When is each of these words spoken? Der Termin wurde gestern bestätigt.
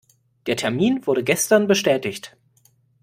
Der 0.47 0.57
Termin 0.57 1.05
wurde 1.05 1.23
gestern 1.23 1.67
bestätigt. 1.67 2.35